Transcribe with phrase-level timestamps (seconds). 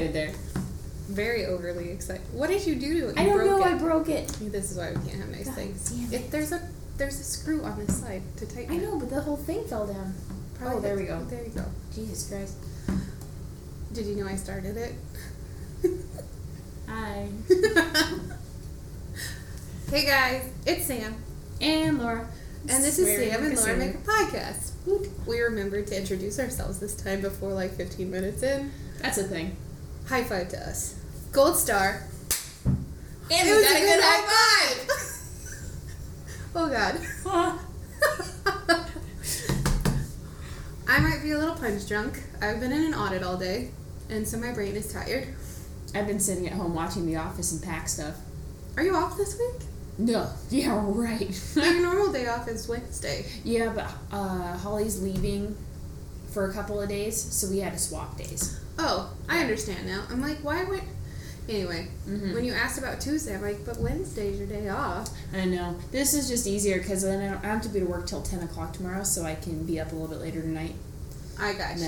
[0.00, 0.34] excited there.
[1.08, 2.22] Very overly excited.
[2.32, 3.16] What did you do to it?
[3.16, 3.58] You I don't broke know.
[3.66, 3.66] It.
[3.74, 4.28] I broke it.
[4.52, 5.90] This is why we can't have nice God things.
[5.90, 6.14] damn it.
[6.24, 9.20] If there's a there's a screw on this side to tighten I know, but the
[9.20, 10.14] whole thing fell down.
[10.62, 11.22] oh, there we go.
[11.24, 11.64] There you go.
[11.94, 12.54] Jesus Christ.
[13.92, 14.94] Did you know I started it?
[16.86, 17.26] Hi.
[19.90, 21.14] hey guys, it's Sam,
[21.60, 22.28] And Laura.
[22.68, 23.86] and this is Sam and Laura Cassandra.
[23.86, 24.70] make a podcast.
[25.26, 28.70] We remembered to introduce ourselves this time before like 15 minutes in.
[29.00, 29.56] That's a thing.
[30.08, 30.96] High five to us.
[31.32, 32.02] Gold star.
[32.64, 32.76] And
[33.30, 34.88] it we was got a good high five.
[36.56, 37.00] oh God.
[40.88, 42.20] I might be a little punch drunk.
[42.42, 43.70] I've been in an audit all day,
[44.08, 45.28] and so my brain is tired.
[45.94, 48.16] I've been sitting at home watching The Office and pack stuff.
[48.76, 49.62] Are you off this week?
[49.98, 50.28] No.
[50.50, 51.30] Yeah, right.
[51.54, 53.26] Your normal day off is Wednesday.
[53.44, 55.56] yeah, but uh, Holly's leaving
[56.32, 58.58] for a couple of days, so we had to swap days.
[58.82, 60.04] Oh, I understand now.
[60.10, 60.80] I'm like, why would?
[61.48, 62.32] Anyway, Mhm.
[62.32, 65.10] when you asked about Tuesday, I'm like, but Wednesday's your day off.
[65.34, 65.76] I know.
[65.90, 68.22] This is just easier because then I don't I have to be to work till
[68.22, 70.74] 10 o'clock tomorrow, so I can be up a little bit later tonight.
[71.38, 71.86] I got you.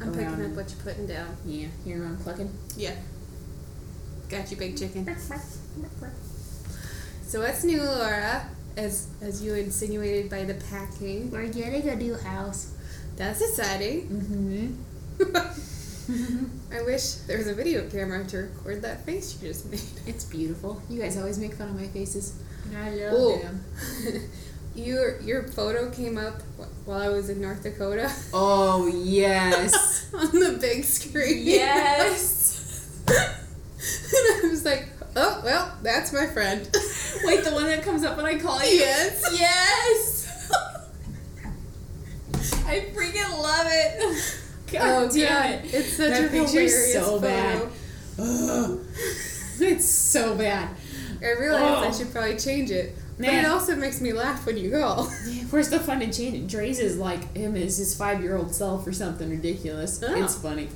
[0.00, 1.36] I'm picking up what you're putting down.
[1.44, 2.50] Yeah, you're what I'm clucking?
[2.76, 2.94] Yeah.
[4.30, 5.06] Got you, big chicken.
[7.26, 8.48] So what's new, Laura?
[8.76, 12.68] As as you insinuated by the packing, We're getting a new house.
[13.16, 14.76] that's exciting.
[15.18, 15.60] Mm-hmm.
[16.72, 19.80] I wish there was a video camera to record that face you just made.
[20.06, 20.80] It's beautiful.
[20.88, 22.40] You guys always make fun of my faces.
[22.76, 23.64] I love them.
[24.74, 26.40] your your photo came up
[26.84, 30.08] while I was in North Dakota Oh, yes.
[30.14, 31.42] on the big screen.
[31.44, 33.02] yes.
[33.08, 36.68] and I was like, oh well, that's my friend.
[37.24, 38.78] Wait, the one that comes up when I call you?
[38.78, 39.38] Yes.
[39.38, 40.16] Yes.
[42.66, 44.40] I freaking love it.
[44.74, 45.74] Oh, god oh damn god, it.
[45.74, 47.20] it's such That a picture's so photo.
[47.20, 47.68] bad.
[48.18, 48.86] Ugh.
[49.62, 50.70] It's so bad.
[51.22, 51.92] I realized I Oh.
[51.92, 55.04] should probably change it, but it also makes me laugh when you go.
[55.50, 56.46] Where's the fun in changing?
[56.46, 60.02] Dre's is like him as his five year old self or something ridiculous.
[60.06, 60.14] Oh.
[60.22, 60.68] It's funny.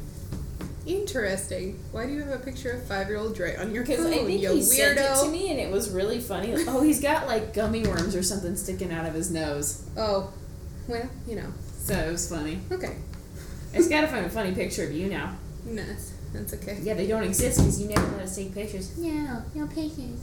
[0.87, 1.81] Interesting.
[1.93, 3.97] Why do you have a picture of five-year-old Dre on your phone?
[3.97, 6.55] Because I think you he sent it to me and it was really funny.
[6.69, 9.83] Oh, he's got like gummy worms or something sticking out of his nose.
[9.97, 10.31] Oh,
[10.87, 11.47] well, you know.
[11.79, 12.61] So it was funny.
[12.71, 12.97] Okay.
[13.75, 15.35] I just gotta find a funny picture of you now.
[15.67, 16.79] No, that's, that's okay.
[16.83, 18.97] Yeah, they don't exist because you never let us take pictures.
[18.99, 20.21] No, no pictures.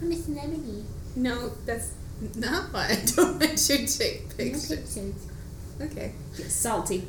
[0.00, 0.84] I'm a celebrity.
[1.16, 1.92] No, that's
[2.36, 4.68] not why I don't want you to take No pictures.
[4.68, 5.26] pictures.
[5.80, 6.12] Okay.
[6.48, 7.04] Salty.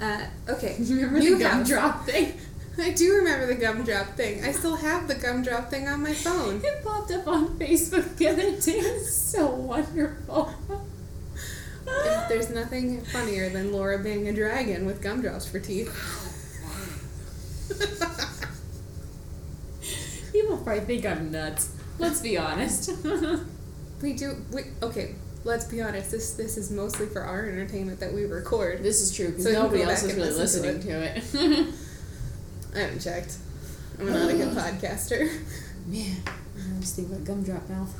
[0.00, 0.76] Uh, okay.
[0.80, 1.68] You remember New the house.
[1.68, 2.32] gumdrop thing?
[2.78, 4.44] I do remember the gumdrop thing.
[4.44, 6.60] I still have the gumdrop thing on my phone.
[6.64, 8.72] It popped up on Facebook the other day.
[8.80, 10.52] It's so wonderful.
[12.28, 15.88] There's nothing funnier than Laura being a dragon with gumdrops for teeth.
[20.32, 21.70] People probably think I'm nuts.
[21.98, 22.90] Let's be honest.
[24.02, 24.36] we do.
[24.52, 25.14] We, okay,
[25.44, 26.10] let's be honest.
[26.10, 28.82] This this is mostly for our entertainment that we record.
[28.82, 30.82] this is true because So you nobody go else back is and really listen listening
[30.82, 31.22] to to it.
[32.74, 33.36] I haven't checked.
[34.00, 35.28] I'm not a good podcaster.
[35.86, 36.30] Man, I
[36.72, 37.94] always think about gumdrop mouth.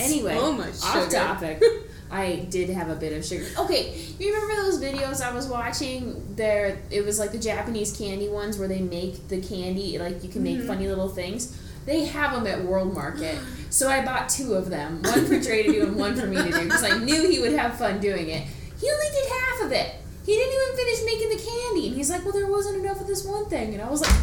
[0.00, 1.16] Anyway, so much off sugar.
[1.16, 1.62] topic.
[2.10, 3.46] I did have a bit of sugar.
[3.58, 6.34] Okay, you remember those videos I was watching?
[6.36, 10.28] There, it was like the Japanese candy ones where they make the candy like you
[10.28, 10.66] can make Mhm.
[10.68, 11.56] funny little things.
[11.84, 13.38] They have them at World Market,
[13.70, 16.36] so I bought two of them, one for Dre to do and one for me
[16.36, 18.44] to do, because I knew he would have fun doing it.
[18.80, 19.94] He only did half of it.
[20.24, 23.06] He didn't even finish making the candy, and he's like, "Well, there wasn't enough of
[23.06, 24.14] this one thing," and I was like,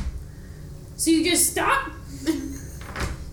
[0.98, 1.90] "So you just stop?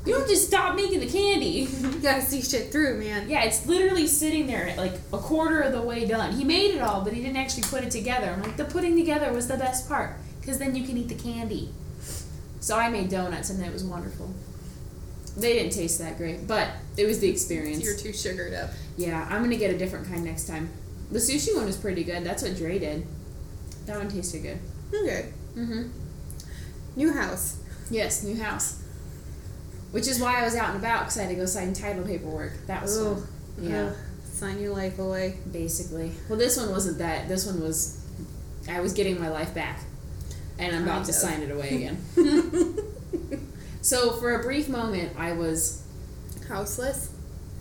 [0.07, 1.69] You don't just stop making the candy."
[2.01, 3.29] You gotta see shit through, man.
[3.29, 6.33] Yeah, it's literally sitting there like a quarter of the way done.
[6.33, 8.29] He made it all, but he didn't actually put it together.
[8.29, 11.15] I'm like, the putting together was the best part because then you can eat the
[11.15, 11.69] candy.
[12.61, 14.33] So I made donuts and it was wonderful.
[15.37, 17.85] They didn't taste that great, but it was the experience.
[17.85, 18.71] You're too sugared up.
[18.97, 20.71] Yeah, I'm gonna get a different kind next time.
[21.11, 22.25] The sushi one was pretty good.
[22.25, 23.07] That's what Dre did.
[23.87, 24.59] That one tasted good.
[24.95, 25.33] Okay.
[25.57, 25.89] Mm-hmm.
[26.97, 27.59] New house.
[27.91, 28.80] Yes, new house.
[29.93, 32.05] Which is why I was out and about because I had to go sign title
[32.05, 32.53] paperwork.
[32.67, 33.17] That was Ugh.
[33.17, 33.27] fun.
[33.61, 33.87] Yeah.
[33.87, 33.97] Ugh.
[34.25, 35.37] sign your life away.
[35.51, 36.13] basically.
[36.29, 37.29] Well, this one wasn't that.
[37.29, 37.99] This one was,
[38.69, 39.81] I was getting my life back,
[40.59, 41.99] and I'm about to sign it away again.
[43.83, 45.83] so for a brief moment, I was
[46.49, 47.11] Houseless.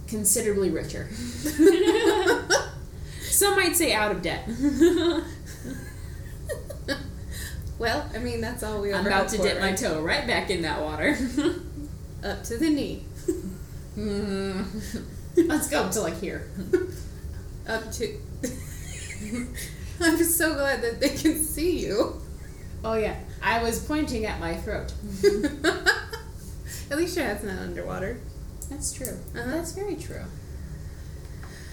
[0.08, 1.10] considerably richer.
[3.22, 4.48] Some might say out of debt.
[7.78, 8.96] Well, I mean that's all we are.
[8.96, 11.16] I'm about to dip my toe right back in that water.
[12.24, 13.04] Up to the knee.
[13.98, 15.04] Mm.
[15.36, 16.50] Let's go up to like here.
[17.68, 18.18] Up to
[20.02, 22.22] I'm just so glad that they can see you.
[22.84, 24.94] Oh yeah, I was pointing at my throat.
[26.92, 28.20] At least your head's not underwater.
[28.70, 29.18] That's true.
[29.36, 29.52] Uh-huh.
[29.52, 30.24] That's very true.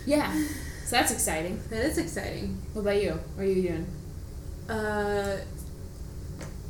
[0.05, 0.33] Yeah,
[0.85, 1.61] so that's exciting.
[1.71, 2.61] That is exciting.
[2.73, 3.13] What about you?
[3.35, 3.87] What are you doing?
[4.69, 5.39] Uh,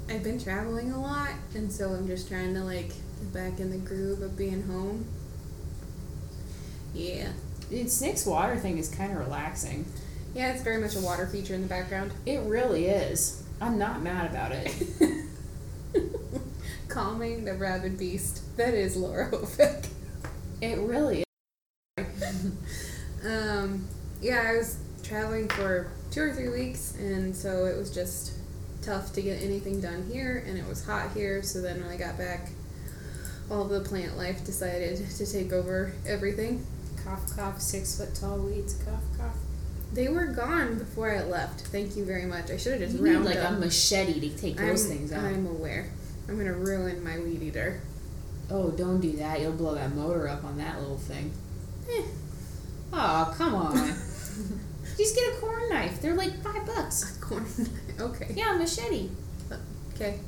[0.08, 2.92] I've been traveling a lot, and so I'm just trying to like
[3.32, 5.06] back in the groove of being home.
[6.94, 7.28] Yeah.
[7.70, 9.86] The Snake's water thing is kind of relaxing.
[10.34, 12.12] Yeah, it's very much a water feature in the background.
[12.26, 13.42] It really is.
[13.60, 15.24] I'm not mad about it.
[16.88, 18.56] Calming the rabid beast.
[18.56, 19.88] That is Laura Hovick.
[20.60, 21.24] It really
[21.98, 22.52] is.
[23.24, 23.88] Um,
[24.20, 28.34] yeah, I was traveling for two or three weeks, and so it was just
[28.82, 31.42] tough to get anything done here, and it was hot here.
[31.42, 32.50] So then when I got back,
[33.50, 36.64] all the plant life decided to take over everything.
[37.04, 38.74] Cough, cough, six foot tall weeds.
[38.84, 39.36] Cough, cough.
[39.92, 41.60] They were gone before I left.
[41.60, 42.50] Thank you very much.
[42.50, 45.12] I should have just You need rounded like a machete to take those I'm, things
[45.12, 45.24] out.
[45.24, 45.90] I'm aware.
[46.28, 47.80] I'm gonna ruin my weed eater.
[48.50, 49.40] Oh, don't do that.
[49.40, 51.32] You'll blow that motor up on that little thing.
[51.90, 52.02] Eh.
[52.92, 53.76] Oh, come on.
[54.96, 56.00] Just get a corn knife.
[56.00, 57.18] They're like five bucks.
[57.18, 57.44] Corn.
[57.44, 58.00] Knife.
[58.00, 58.34] Okay.
[58.34, 59.10] Yeah, a machete.
[59.94, 60.18] Okay.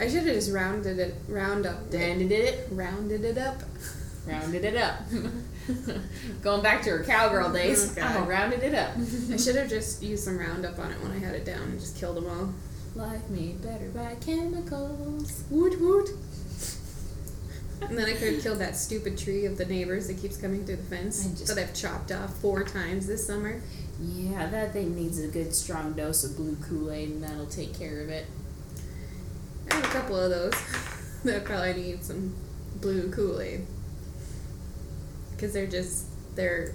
[0.00, 1.14] I should have just rounded it.
[1.28, 1.92] Round up.
[1.92, 2.68] Rounded it.
[2.70, 3.60] Rounded it up.
[4.26, 5.00] Rounded it up.
[6.42, 7.98] Going back to her cowgirl oh, days.
[7.98, 8.92] Oh, I rounded it up.
[9.30, 11.78] I should have just used some Roundup on it when I had it down and
[11.78, 12.54] just killed them all.
[12.96, 15.44] Life made better by chemicals.
[15.50, 16.10] Woot woot.
[17.82, 20.64] And then I could have killed that stupid tree of the neighbors that keeps coming
[20.64, 23.62] through the fence just- that I've chopped off four times this summer.
[24.00, 28.00] Yeah, that thing needs a good strong dose of blue Kool-Aid and that'll take care
[28.00, 28.26] of it.
[29.70, 30.54] I have a couple of those
[31.24, 32.34] that probably need some
[32.80, 33.66] blue Kool Aid.
[35.32, 36.06] Because they're just,
[36.36, 36.74] they're,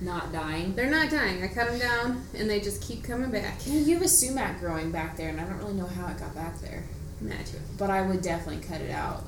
[0.00, 0.74] Not dying.
[0.74, 1.42] they're not dying.
[1.42, 3.58] I cut them down and they just keep coming back.
[3.66, 6.18] Yeah, you have a sumac growing back there and I don't really know how it
[6.18, 6.84] got back there.
[7.20, 7.60] Magic.
[7.78, 9.24] But I would definitely cut it out.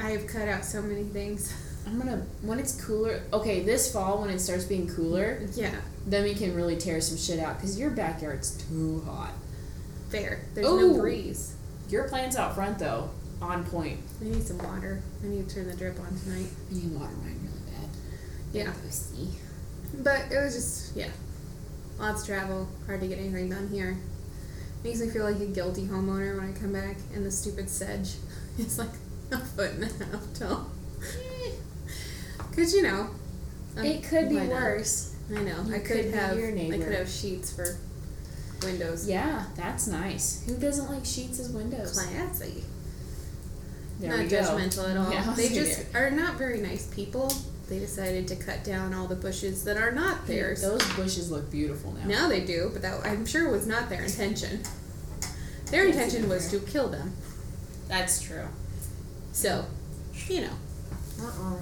[0.00, 1.52] I've cut out so many things.
[1.86, 3.22] I'm gonna when it's cooler.
[3.32, 5.74] Okay, this fall when it starts being cooler, Yeah,
[6.06, 9.32] then we can really tear some shit out because your backyard's too hot.
[10.10, 10.42] fair.
[10.54, 10.92] There's Ooh.
[10.92, 11.56] no breeze.
[11.92, 13.10] Your plans out front though,
[13.42, 14.00] on point.
[14.20, 15.02] I need some water.
[15.22, 16.46] I need to turn the drip on tonight.
[16.70, 17.88] I need water mine really bad.
[18.52, 18.64] Yeah.
[18.66, 19.28] Go see.
[20.02, 21.08] But it was just, yeah.
[21.98, 23.98] Lots of travel, hard to get anything done here.
[24.82, 28.14] Makes me feel like a guilty homeowner when I come back and the stupid sedge
[28.58, 28.88] is like
[29.30, 30.70] a foot and a half tall.
[32.56, 33.08] Cause you know,
[33.76, 34.62] um, It could be why not?
[34.62, 35.14] worse.
[35.30, 35.62] I know.
[35.66, 36.38] You I could could be have.
[36.38, 37.76] your I could have sheets for
[38.64, 39.08] windows.
[39.08, 40.44] Yeah, that's nice.
[40.46, 41.92] Who doesn't like sheets as windows?
[41.92, 42.64] Classy.
[44.00, 45.12] They're not judgmental at all.
[45.12, 47.32] Yeah, they just are not very nice people.
[47.68, 50.60] They decided to cut down all the bushes that are not theirs.
[50.62, 52.06] Those bushes look beautiful now.
[52.06, 54.60] Now they do, but that I'm sure was not their intention.
[55.66, 57.12] Their Yes, intention was to kill them.
[57.88, 58.46] That's true.
[59.32, 59.64] So,
[60.28, 60.52] you know,
[61.20, 61.56] Uh-uh.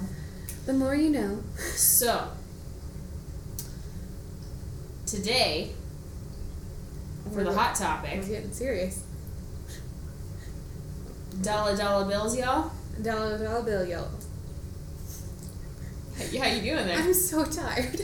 [0.65, 1.43] the more you know.
[1.75, 2.27] So,
[5.05, 5.71] today,
[7.33, 8.19] for the hot topic.
[8.21, 9.03] We're getting serious.
[11.41, 12.71] dollar dollar bills, y'all.
[13.01, 14.05] Dollar dollar bill, yo.
[16.17, 16.97] How, how you doing there?
[16.99, 18.01] I'm so tired.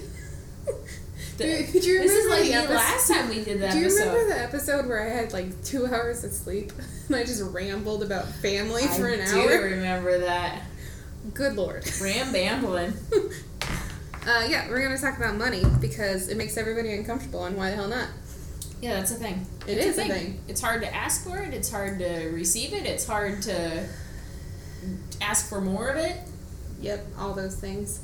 [1.38, 3.62] The- do, you- do you this is remember like the episode- last time we did
[3.62, 4.00] the Do you episode.
[4.07, 6.72] remember the episode where I had like two hours of sleep
[7.07, 9.39] and I just rambled about family for an hour?
[9.43, 10.63] I do remember that.
[11.34, 11.84] Good lord.
[12.01, 12.93] Ram bambling.
[14.29, 17.77] Uh, yeah, we're gonna talk about money because it makes everybody uncomfortable, and why the
[17.77, 18.10] hell not?
[18.81, 19.46] Yeah, that's a thing.
[19.67, 20.39] It it's is a thing.
[20.48, 21.53] It's hard to ask for it.
[21.53, 22.86] It's hard to receive it.
[22.86, 23.88] It's hard to
[25.22, 26.17] ask for more of it.
[26.81, 28.01] Yep, all those things.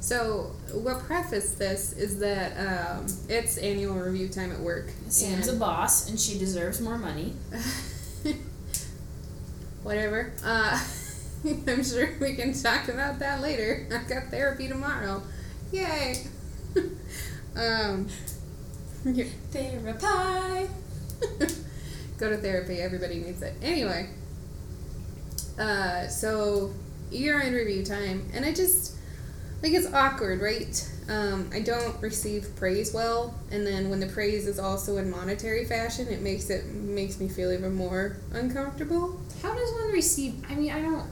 [0.00, 4.90] So, what prefaced this is that um, it's annual review time at work.
[5.08, 7.34] Sam's a boss, and she deserves more money.
[9.84, 10.32] Whatever.
[10.44, 10.84] Uh,
[11.44, 13.86] I'm sure we can talk about that later.
[13.92, 15.22] I've got therapy tomorrow.
[15.70, 16.26] Yay!
[17.56, 18.08] um,
[19.04, 20.70] Your therapy.
[22.18, 22.78] go to therapy.
[22.78, 23.54] Everybody needs it.
[23.60, 24.08] Anyway,
[25.58, 26.72] uh, so
[27.10, 28.96] year end review time, and I just
[29.62, 30.88] like it's awkward, right?
[31.08, 35.64] Um, I don't receive praise well, and then when the praise is also in monetary
[35.64, 39.20] fashion, it makes it makes me feel even more uncomfortable.
[39.42, 40.44] How does one receive?
[40.48, 41.08] I mean, I don't.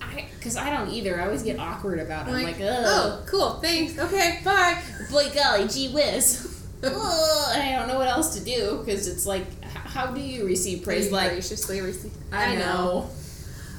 [0.00, 1.20] I because I don't either.
[1.20, 2.32] I always get awkward about it.
[2.32, 2.84] I'm like, ugh.
[2.86, 3.96] oh, cool, thanks.
[3.98, 4.82] Okay, bye.
[5.10, 6.50] Boy, golly, gee whiz.
[6.86, 11.04] I don't know what else to do because it's like, how do you receive praise?
[11.04, 12.12] Praise Like, graciously receive.
[12.32, 13.10] I know.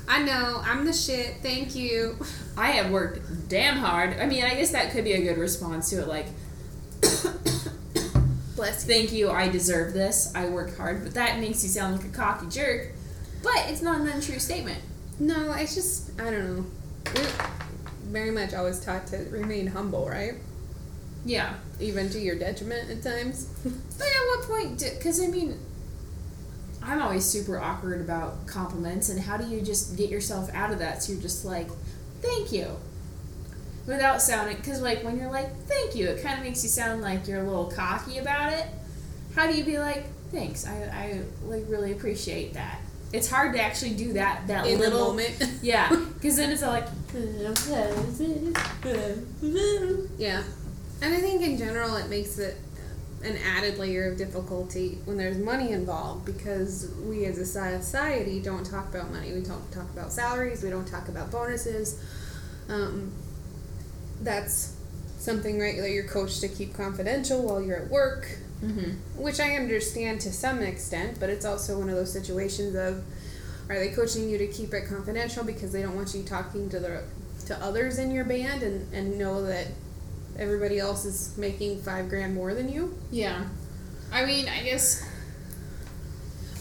[0.08, 0.62] I know.
[0.64, 1.38] I'm the shit.
[1.42, 2.18] Thank you.
[2.58, 4.20] I have worked damn hard.
[4.20, 6.08] I mean, I guess that could be a good response to it.
[6.08, 6.28] Like,
[8.56, 8.94] Bless you.
[8.94, 12.10] thank you, I deserve this, I work hard, but that makes you sound like a
[12.16, 12.94] cocky jerk.
[13.44, 14.80] But it's not an untrue statement.
[15.20, 16.66] No, it's just I don't know.
[17.14, 17.32] We're
[18.06, 20.36] very much always taught to remain humble, right?
[21.26, 21.56] Yeah.
[21.80, 23.48] Even to your detriment at times.
[23.98, 24.80] But at what point?
[24.98, 25.58] Because I mean,
[26.84, 30.80] I'm always super awkward about compliments, and how do you just get yourself out of
[30.80, 31.02] that?
[31.02, 31.70] So you're just like,
[32.22, 32.68] thank you,
[33.88, 34.58] without sounding.
[34.58, 37.42] Because like when you're like, thank you, it kind of makes you sound like you're
[37.42, 38.66] a little cocky about it.
[39.36, 40.68] How do you be like, thanks?
[40.68, 42.80] I I like really appreciate that.
[43.14, 44.48] It's hard to actually do that.
[44.48, 45.42] That In little moment.
[45.62, 46.88] Yeah, because then it's all like.
[50.18, 50.44] Yeah.
[51.02, 52.58] And I think in general it makes it
[53.24, 58.66] an added layer of difficulty when there's money involved because we as a society don't
[58.66, 59.34] talk about money.
[59.34, 62.02] We don't talk about salaries, we don't talk about bonuses.
[62.70, 63.12] Um,
[64.22, 64.76] that's
[65.20, 68.28] something, right, that you're coached to keep confidential while you're at work,
[68.64, 69.22] Mm-hmm.
[69.22, 73.04] which I understand to some extent, but it's also one of those situations of
[73.68, 76.80] are they coaching you to keep it confidential because they don't want you talking to
[76.80, 77.04] the
[77.48, 79.68] to others in your band and, and know that
[80.38, 82.98] everybody else is making five grand more than you?
[83.12, 83.46] Yeah.
[84.12, 85.08] I mean, I guess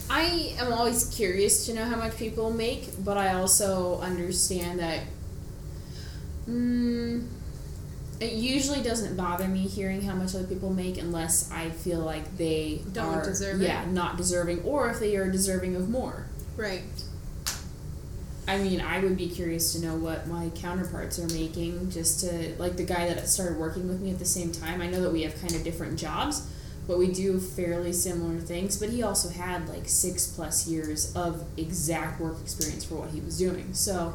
[0.09, 5.01] I am always curious to know how much people make, but I also understand that
[6.49, 7.25] mm,
[8.19, 12.37] it usually doesn't bother me hearing how much other people make unless I feel like
[12.37, 13.65] they Don't are deserve it.
[13.67, 16.25] yeah, not deserving or if they are deserving of more.
[16.55, 16.83] Right.
[18.47, 22.53] I mean, I would be curious to know what my counterparts are making, just to
[22.59, 24.81] like the guy that started working with me at the same time.
[24.81, 26.47] I know that we have kind of different jobs,
[26.87, 28.77] but we do fairly similar things.
[28.77, 33.19] But he also had like six plus years of exact work experience for what he
[33.19, 33.73] was doing.
[33.73, 34.13] So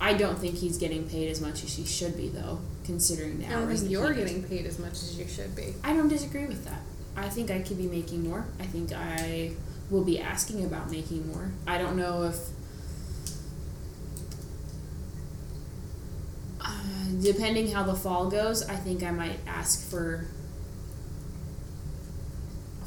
[0.00, 3.46] I don't think he's getting paid as much as he should be, though, considering the
[3.46, 3.80] I don't hours.
[3.80, 4.30] think that you're gets.
[4.30, 5.74] getting paid as much as you should be.
[5.82, 6.80] I don't disagree with that.
[7.16, 8.44] I think I could be making more.
[8.60, 9.52] I think I
[9.90, 11.50] will be asking about making more.
[11.66, 12.36] I don't know if.
[17.20, 20.26] Depending how the fall goes, I think I might ask for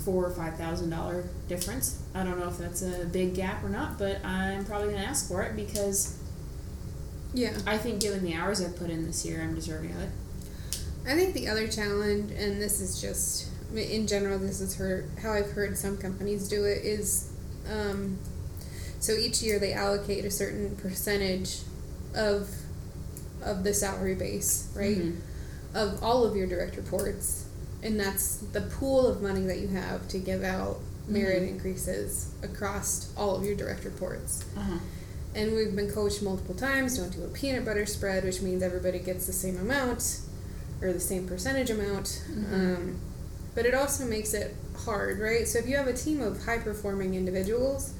[0.03, 2.01] four or five thousand dollar difference.
[2.15, 5.27] I don't know if that's a big gap or not, but I'm probably gonna ask
[5.27, 6.15] for it because
[7.33, 7.55] Yeah.
[7.67, 10.09] I think given the hours I've put in this year, I'm deserving of it.
[11.07, 15.31] I think the other challenge, and this is just in general, this is her how
[15.33, 17.29] I've heard some companies do it is,
[17.71, 18.17] um,
[18.99, 21.59] so each year they allocate a certain percentage
[22.15, 22.49] of
[23.43, 25.15] of the salary base, right, Mhm.
[25.73, 27.43] of all of your direct reports,
[27.83, 31.49] and that's the pool of money that you have to give out merit Mhm.
[31.49, 34.43] increases across all of your direct reports.
[34.55, 34.77] Uh-huh.
[35.33, 38.99] And we've been coached multiple times don't do a peanut butter spread, which means everybody
[38.99, 40.19] gets the same amount
[40.81, 42.21] or the same percentage amount.
[42.31, 42.53] Mhm.
[42.53, 42.95] Um,
[43.55, 45.47] but it also makes it hard, right?
[45.47, 47.91] So if you have a team of high performing individuals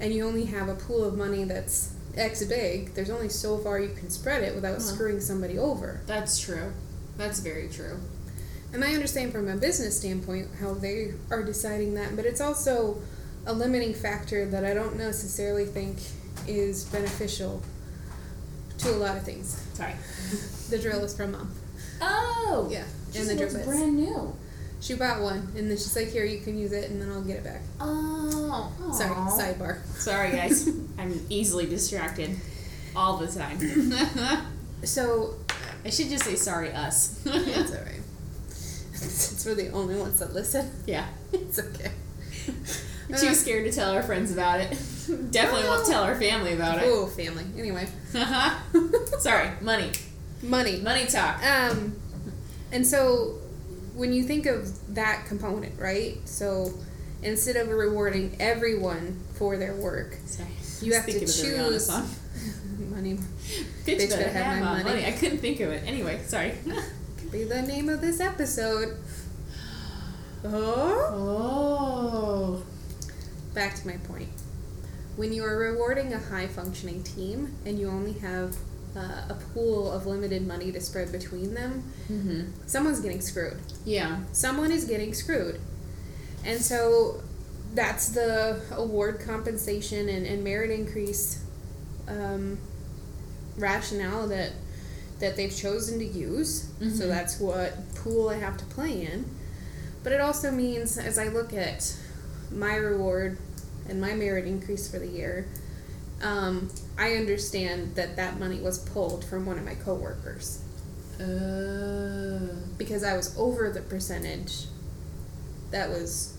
[0.00, 3.78] and you only have a pool of money that's X big, there's only so far
[3.78, 4.80] you can spread it without Uh-huh.
[4.94, 6.00] screwing somebody over.
[6.06, 6.72] That's true.
[7.16, 7.98] That's very true.
[8.72, 12.98] And I understand from a business standpoint how they are deciding that, but it's also
[13.46, 15.98] a limiting factor that I don't necessarily think
[16.46, 17.62] is beneficial
[18.78, 19.60] to a lot of things.
[19.74, 19.94] Sorry.
[20.70, 21.52] The drill is from mom.
[22.00, 22.68] Oh.
[22.70, 23.66] Yeah, and the drill bits.
[23.66, 24.34] brand new.
[24.80, 27.22] She bought one, and then she's like, "Here, you can use it, and then I'll
[27.22, 28.72] get it back." Oh.
[28.92, 29.84] Sorry, sidebar.
[29.96, 30.68] Sorry, guys.
[30.98, 32.36] I'm easily distracted
[32.96, 33.58] all the time.
[34.82, 35.34] So
[35.84, 37.20] I should just say sorry, us.
[37.26, 38.00] it's all right.
[38.48, 41.06] Since we're the only ones that listen, yeah.
[41.32, 41.90] it's okay.
[43.18, 44.70] Too scared to tell our friends about it.
[45.30, 46.84] Definitely won't tell our family about it.
[46.86, 47.44] Oh, family.
[47.58, 47.88] Anyway,
[49.18, 49.90] sorry, money.
[50.42, 50.80] money.
[50.80, 51.44] Money talk.
[51.44, 51.96] Um,
[52.72, 53.38] and so
[53.94, 56.16] when you think of that component, right?
[56.26, 56.72] So
[57.22, 60.48] instead of rewarding everyone for their work, Sorry.
[60.82, 63.14] You have to thinking of the Rihanna choose- money
[63.84, 64.84] Bitch, Bitch better have have my my money.
[65.02, 65.06] money.
[65.06, 65.82] I couldn't think of it.
[65.86, 66.54] Anyway, sorry.
[67.18, 68.96] could be the name of this episode.
[70.44, 71.10] Oh.
[71.12, 72.62] Oh.
[73.54, 74.28] Back to my point.
[75.16, 78.56] When you are rewarding a high functioning team and you only have
[78.96, 82.50] uh, a pool of limited money to spread between them, Mm-hmm.
[82.66, 83.58] someone's getting screwed.
[83.84, 84.20] Yeah.
[84.32, 85.60] someone is getting screwed.
[86.44, 87.22] And so
[87.74, 91.44] that's the award compensation and, and merit increase
[92.08, 92.58] um,
[93.56, 94.50] rationale that
[95.20, 96.62] that they've chosen to use.
[96.78, 97.08] So Mhm.
[97.08, 99.26] that's what pool I have to play in.
[100.02, 101.94] But it also means as I look at
[102.50, 103.36] my reward
[103.86, 105.46] and my merit increase for the year,
[106.22, 110.62] um, I understand that that money was pulled from one of my coworkers.
[111.18, 114.66] Uh, because I was over the percentage
[115.70, 116.36] that was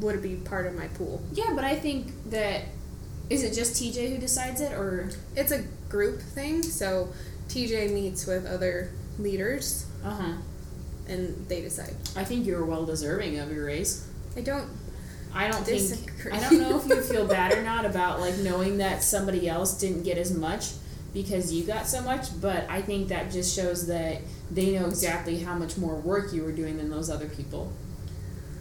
[0.00, 1.22] would be part of my pool.
[1.32, 2.62] yeah, but I think that
[3.28, 7.08] is it just TJ who decides it, or It's a group thing, so
[7.48, 10.32] TJ meets with other leaders uh huh?
[11.08, 11.94] and they decide.
[12.16, 14.06] I think you were well deserving of your raise.
[14.36, 14.70] I don't
[15.34, 16.30] I don't Disagree.
[16.30, 19.48] think I don't know if you feel bad or not about like knowing that somebody
[19.48, 20.72] else didn't get as much
[21.14, 24.20] because you got so much, but I think that just shows that
[24.50, 27.72] they know exactly how much more work you were doing than those other people.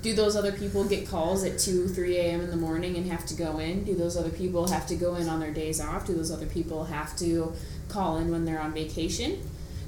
[0.01, 2.41] Do those other people get calls at 2, 3 a.m.
[2.41, 3.83] in the morning and have to go in?
[3.83, 6.05] Do those other people have to go in on their days off?
[6.05, 7.53] Do those other people have to
[7.89, 9.41] call in when they're on vacation?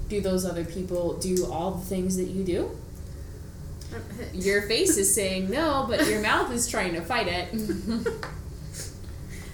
[0.09, 2.71] Do those other people do all the things that you do?
[4.33, 8.07] Your face is saying no, but your mouth is trying to fight it.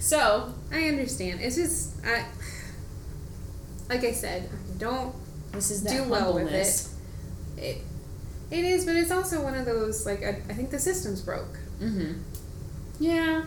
[0.00, 1.40] so, I understand.
[1.40, 2.26] It's just I
[3.88, 5.14] like I said, don't
[5.52, 7.62] this is do well with it.
[7.62, 7.82] It
[8.50, 11.58] it is, but it's also one of those like I, I think the system's broke.
[11.80, 12.20] Mm-hmm.
[12.98, 13.44] Yeah.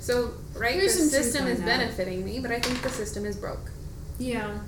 [0.00, 1.66] So right, There's the system is that.
[1.66, 3.70] benefiting me, but I think the system is broke.
[4.18, 4.58] Yeah.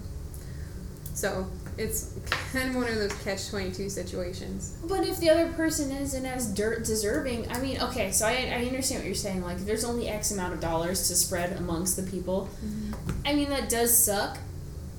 [1.14, 2.14] So it's
[2.52, 4.76] kind of one of those catch twenty two situations.
[4.84, 8.64] But if the other person isn't as dirt deserving, I mean, okay, so I, I
[8.66, 9.42] understand what you're saying.
[9.42, 12.92] Like, if there's only X amount of dollars to spread amongst the people, mm-hmm.
[13.26, 14.38] I mean, that does suck.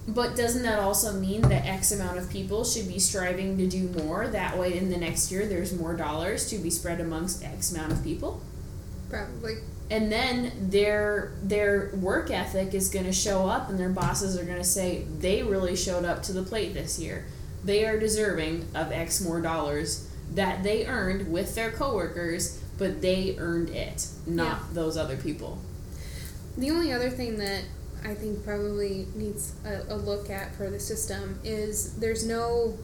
[0.07, 3.87] But doesn't that also mean that X amount of people should be striving to do
[4.03, 4.27] more?
[4.27, 7.91] That way, in the next year, there's more dollars to be spread amongst X amount
[7.91, 8.39] of people?
[9.09, 9.55] Probably.
[9.91, 14.43] And then their their work ethic is going to show up and their bosses are
[14.43, 17.25] going to say they really showed up to the plate this year
[17.63, 23.35] they are deserving of x more dollars that they earned with their coworkers but they
[23.37, 24.59] earned it not Yeah.
[24.73, 25.59] those other people
[26.57, 27.63] The only other thing that
[28.03, 32.77] I think probably needs a, a look at for the system is there's no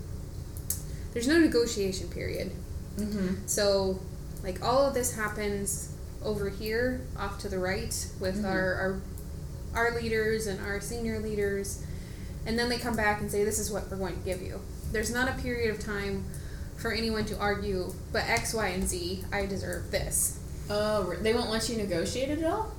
[1.13, 2.51] there's no negotiation period.
[2.97, 3.35] mm-hmm.
[3.45, 3.99] So
[4.43, 5.90] like all of this happens
[6.23, 8.45] over here off to the right with Mhm.
[8.49, 9.01] our, our
[9.73, 11.81] our leaders and our senior leaders
[12.45, 14.59] and then they come back and say this is what we're going to give you.
[14.91, 16.25] There's not a period of time
[16.75, 20.37] for anyone to argue, but X, Y, and Z, I deserve this.
[20.69, 22.71] oh they won't let you negotiate it at all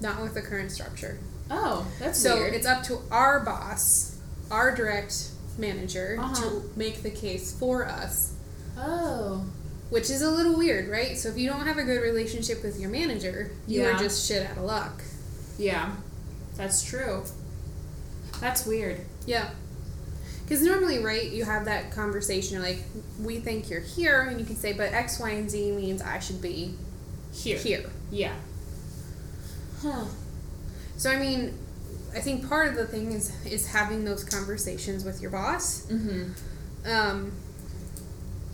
[0.00, 1.18] Not with the current structure.
[1.50, 4.16] oh that's So weird it's up to our boss,
[4.50, 6.34] our direct manager, Uh-huh.
[6.42, 8.32] to make the case for us,
[8.78, 9.44] oh
[9.90, 11.16] which is a little weird, right?
[11.16, 13.94] So if you don't have a good relationship with your manager, you Yeah.
[13.96, 15.02] are just shit out of luck.
[15.58, 15.92] yeah
[16.56, 17.22] that's true
[18.40, 19.50] that's weird Yeah.
[20.44, 22.78] Because normally, right, you have that conversation, you're like,
[23.20, 26.20] we think you're here, and you can say, but X, Y, and Z means I
[26.20, 26.74] should be
[27.34, 27.90] here here.
[28.10, 28.34] yeah
[29.82, 30.04] huh
[30.96, 31.52] So, I mean,
[32.14, 35.82] I think part of the thing is is having those conversations with your boss.
[35.86, 36.32] mm-hmm
[36.88, 37.32] Um,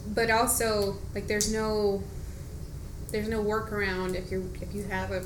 [0.07, 2.03] but also, like, there's no
[3.11, 5.25] there's no workaround if you if you have a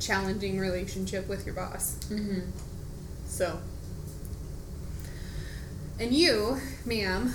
[0.00, 1.98] challenging relationship with your boss.
[2.08, 2.40] mm-hmm
[3.26, 3.60] So,
[6.00, 7.32] and you, ma'am,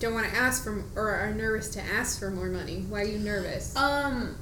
[0.00, 2.84] don't want to ask for or are nervous to ask for more money.
[2.88, 3.74] Why are you nervous?
[3.76, 4.36] Um,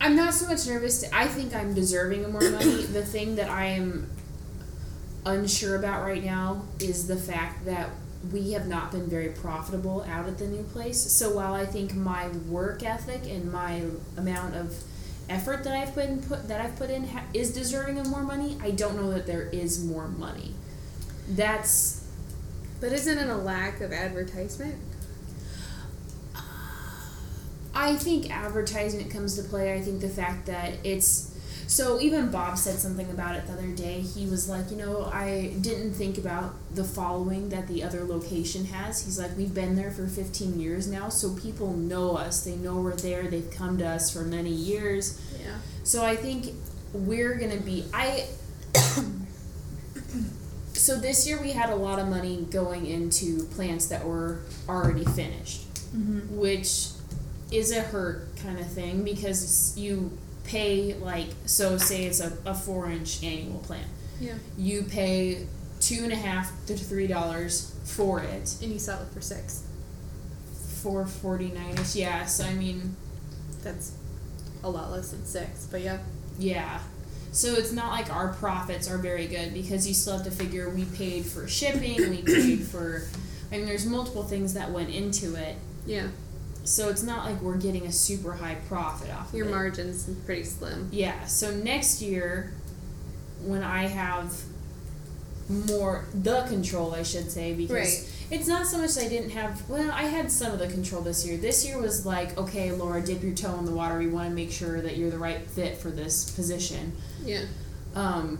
[0.00, 1.02] I'm not so much nervous.
[1.02, 2.82] To, I think I'm deserving of more money.
[2.82, 4.10] the thing that I am
[5.24, 7.88] unsure about right now is the fact that
[8.30, 11.00] we have not been very profitable out at the new place.
[11.00, 13.82] So while I think my work ethic and my
[14.16, 14.74] amount of
[15.28, 18.56] effort that I've been put that I've put in ha- is deserving of more money,
[18.62, 20.54] I don't know that there is more money.
[21.28, 22.04] That's
[22.80, 24.76] But isn't it a lack of advertisement?
[27.74, 29.74] I think advertisement comes to play.
[29.74, 31.31] I think the fact that it's
[31.72, 34.00] so even Bob said something about it the other day.
[34.02, 38.66] He was like, you know, I didn't think about the following that the other location
[38.66, 39.02] has.
[39.04, 42.44] He's like, we've been there for 15 years now, so people know us.
[42.44, 43.22] They know we're there.
[43.30, 45.18] They've come to us for many years.
[45.42, 45.56] Yeah.
[45.82, 46.48] So I think
[46.92, 48.26] we're gonna be I
[50.74, 55.04] so this year we had a lot of money going into plants that were already
[55.04, 55.60] finished,
[55.96, 56.36] Mm-hmm.
[56.38, 56.88] which
[57.50, 60.10] is a hurt kind of thing because you
[60.44, 63.86] pay like so say it's a, a four inch annual plant.
[64.20, 64.34] Yeah.
[64.56, 65.46] You pay
[65.80, 68.56] two and a half to three dollars for it.
[68.62, 69.64] And you sell it for six.
[70.82, 72.24] Four forty nine ish, yeah.
[72.26, 72.96] So I mean
[73.62, 73.92] That's
[74.64, 75.98] a lot less than six, but yeah.
[76.38, 76.80] Yeah.
[77.32, 80.68] So it's not like our profits are very good because you still have to figure
[80.68, 83.04] we paid for shipping, we paid for
[83.50, 85.56] I mean there's multiple things that went into it.
[85.86, 86.08] Yeah.
[86.64, 89.54] So it's not like we're getting a super high profit off Your of it.
[89.54, 90.88] margin's pretty slim.
[90.92, 91.24] Yeah.
[91.26, 92.52] So next year
[93.44, 94.32] when I have
[95.48, 98.08] more the control, I should say, because Right.
[98.30, 99.68] it's not so much I didn't have.
[99.68, 101.36] Well, I had some of the control this year.
[101.36, 103.98] This year was like, okay, Laura, dip your toe in the water.
[103.98, 106.92] We want to make sure that you're the right fit for this position.
[107.24, 107.44] Yeah.
[107.96, 108.38] Um,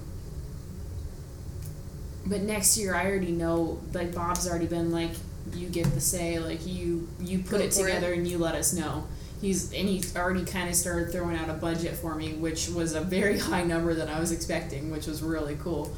[2.24, 3.80] but next year, I already know.
[3.92, 5.10] Like Bob's already been like,
[5.54, 6.38] you get the say.
[6.38, 8.18] Like you, you put Go it together it.
[8.18, 9.06] and you let us know.
[9.40, 12.94] He's and he's already kind of started throwing out a budget for me, which was
[12.94, 15.94] a very high number than I was expecting, which was really cool.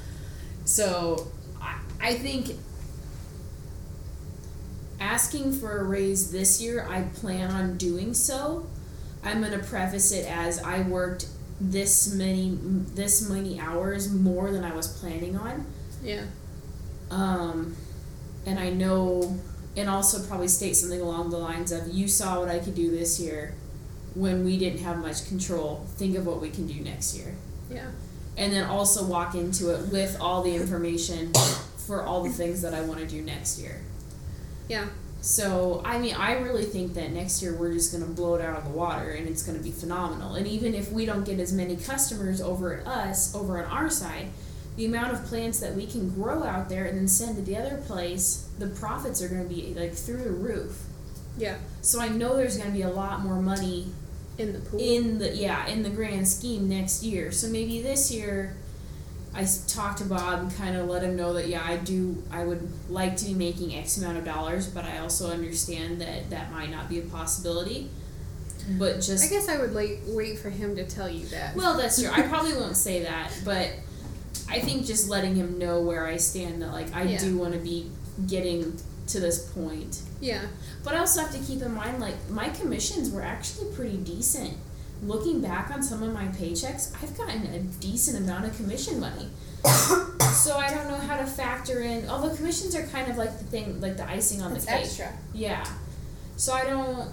[0.65, 1.29] So
[1.61, 2.53] I, I think
[5.01, 8.67] asking for a raise this year, I plan on doing so.
[9.23, 11.27] I'm gonna preface it as I worked
[11.61, 15.67] this many this many hours more than I was planning on.
[16.03, 16.25] Yeah.
[17.11, 17.77] Um,
[18.47, 19.39] and I know,
[19.77, 22.91] and also probably state something along the lines of, "You saw what I could do
[22.91, 23.55] this year,
[24.15, 25.87] when we didn't have much control.
[25.97, 27.35] Think of what we can do next year."
[27.71, 27.87] Yeah.
[28.37, 31.33] and then also walk into it with all the information
[31.87, 33.81] for all the things that I want to do next year.
[34.69, 34.87] Yeah.
[35.21, 38.43] So, I mean, I really think that next year we're just going to blow it
[38.43, 40.35] out of the water and it's going to be phenomenal.
[40.35, 43.89] And even if we don't get as many customers over at us, over on our
[43.89, 44.27] side,
[44.77, 47.57] the amount of plants that we can grow out there and then send to the
[47.57, 50.83] other place, the profits are going to be like through the roof.
[51.39, 51.57] Yeah.
[51.83, 53.87] So I know there's going to be a lot more money
[54.39, 54.81] In the pool.
[54.81, 58.57] in the yeah in the grand scheme next year so maybe this year
[59.33, 62.45] I talked to bob and kind of let him know that yeah i do i
[62.45, 66.51] would like to be making x amount of dollars but i also understand that that
[66.53, 67.91] might not be a possibility
[68.79, 71.55] but just I guess I would like wait for him to tell you that.
[71.57, 73.71] well that's true i probably won't say that but
[74.49, 77.19] i think just letting him know where i stand that like i Yeah.
[77.19, 77.91] do want to be
[78.27, 78.77] getting
[79.07, 80.47] to this point yeah.
[80.83, 84.57] but I also have to keep in mind, like, my commissions were actually pretty decent.
[85.03, 89.29] Looking back on some of my paychecks, I've gotten a decent amount of commission money.
[90.33, 93.45] so I don't know how to factor in, although commissions are kind of like the
[93.45, 94.85] thing, like the icing on It's the cake.
[94.85, 95.13] extra.
[95.35, 95.67] Yeah.
[96.37, 97.11] So I don't,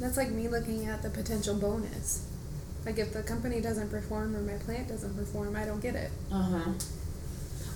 [0.00, 2.26] That's like me looking at the potential bonus.
[2.86, 6.10] Like if the company doesn't perform or my plant doesn't perform, I don't get it.
[6.32, 6.72] uh huh.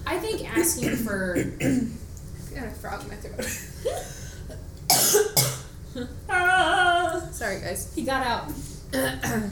[0.06, 3.44] I think asking for, I got a frog in my throat.
[7.32, 7.92] Sorry, guys.
[7.94, 8.52] he got out.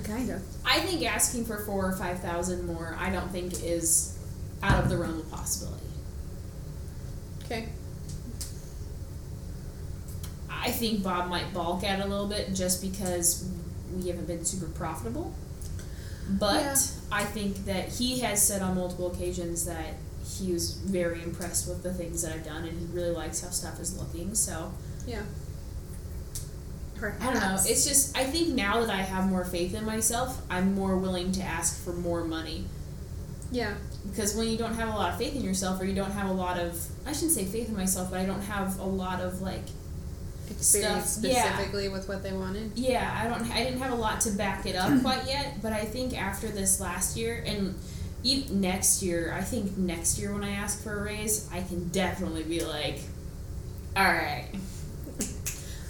[0.04, 0.42] kind of.
[0.64, 4.16] I think asking for four or five thousand more, I don't think is
[4.62, 5.84] out of the realm of possibility.
[7.44, 7.68] Okay.
[10.50, 13.50] I think Bob might balk at it a little bit just because
[13.96, 15.34] we haven't been super profitable.
[16.28, 16.76] But Yeah.
[17.10, 21.82] I think that he has said on multiple occasions that he was very impressed with
[21.82, 24.34] the things that I've done and he really likes how stuff is looking.
[24.34, 24.72] So
[25.06, 25.22] Yeah.
[26.96, 27.22] Perhaps.
[27.24, 27.58] I don't know.
[27.66, 31.32] It's just I think now that I have more faith in myself, I'm more willing
[31.32, 32.64] to ask for more money.
[33.50, 33.74] yeah.
[34.10, 36.28] Because when you don't have a lot of faith in yourself or you don't have
[36.28, 39.20] a lot of I shouldn't say faith in myself, but I don't have a lot
[39.20, 39.64] of like
[40.52, 41.52] Experience Stuff, yeah.
[41.52, 42.72] specifically with what they wanted.
[42.74, 43.50] Yeah, I don't.
[43.50, 45.02] I didn't have a lot to back it up mm.
[45.02, 47.74] quite yet, but I think after this last year and
[48.22, 51.88] e- next year, I think next year when I ask for a raise, I can
[51.88, 53.00] definitely be like,
[53.96, 54.48] "All right,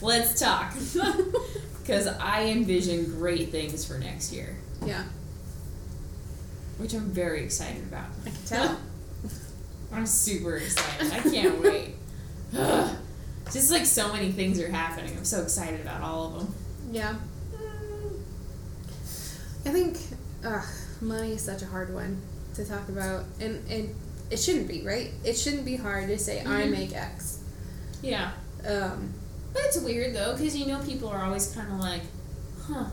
[0.00, 0.74] let's talk,"
[1.80, 5.04] because I envision great things for next year, Yeah.
[6.78, 8.06] which I'm very excited about.
[8.24, 8.78] I can tell.
[9.92, 11.12] I'm super excited.
[11.12, 11.94] I can't wait.
[13.52, 15.16] Just like so many things are happening.
[15.16, 16.54] I'm so excited about all of them.
[16.90, 17.14] yeah.
[19.64, 19.98] I think
[20.44, 20.62] uh,
[21.00, 22.20] money is such a hard one
[22.54, 23.94] to talk about, and and
[24.30, 25.10] it shouldn't be right.
[25.24, 26.70] It shouldn't be hard to say I Mhm.
[26.70, 27.38] make X.
[28.02, 28.32] Yeah.
[28.66, 29.12] Um,
[29.52, 32.02] But it's weird though, because you know people are always kind of like,
[32.66, 32.86] huh.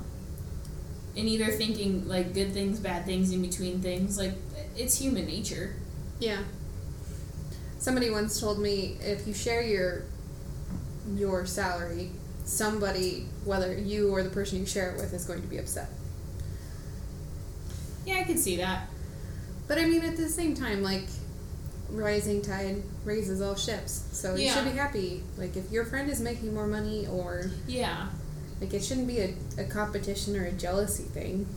[1.17, 4.17] And either thinking like good things, bad things, in between things.
[4.17, 4.33] Like
[4.77, 5.75] it's human nature.
[6.19, 6.43] yeah.
[7.79, 10.03] Somebody once told me if you share your
[11.15, 12.11] your salary,
[12.45, 15.89] somebody, whether you or the person you share it with, is going to be upset.
[18.05, 18.87] Yeah, I can see that.
[19.67, 21.05] But I mean, at the same time, like,
[21.91, 24.03] rising tide raises all ships.
[24.11, 24.53] So you Yeah.
[24.55, 25.23] should be happy.
[25.37, 28.07] Like, if your friend is making more money, or Yeah.
[28.61, 31.47] like, it shouldn't be a, a competition or a jealousy thing.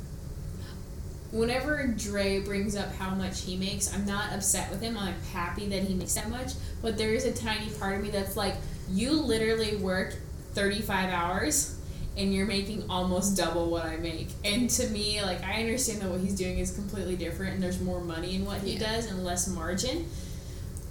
[1.31, 4.99] Whenever Dre brings up how much he makes, I'm not upset with him.
[4.99, 6.53] I'm happy that he makes that much.
[6.83, 8.55] But there is a tiny part of me that's like,
[8.93, 10.15] you literally work
[10.55, 11.79] 35 hours
[12.17, 14.29] and you're making almost double what I make.
[14.45, 17.81] And to me, like, I understand that what he's doing is completely different and there's
[17.81, 18.93] more money in what he Yeah.
[18.97, 20.07] does and less margin.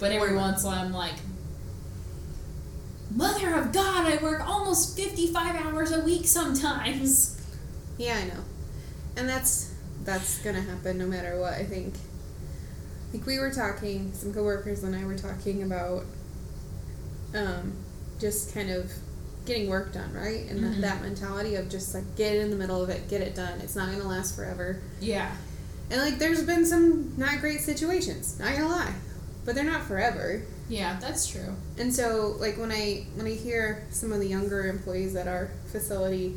[0.00, 1.14] But every once in a while, I'm like,
[3.14, 7.36] Mother of God, I work almost 55 hours a week sometimes.
[7.98, 8.42] Yeah, I know,
[9.16, 9.70] and that's
[10.02, 11.52] that's gonna happen no matter what.
[11.52, 11.94] I think.
[13.12, 16.04] like we were talking, some coworkers and I were talking about
[17.34, 17.74] um,
[18.22, 18.90] just kind of
[19.44, 20.48] getting work done, right?
[20.48, 20.74] And Mhm.
[20.74, 23.60] that, that mentality of just like get in the middle of it, get it done.
[23.60, 24.78] It's not gonna last forever.
[25.00, 25.30] Yeah.
[25.90, 28.94] And like there's been some not great situations, not gonna lie.
[29.44, 30.42] But they're not forever.
[30.68, 31.56] Yeah, that's true.
[31.76, 35.50] And so like when I when I hear some of the younger employees at our
[35.72, 36.36] facility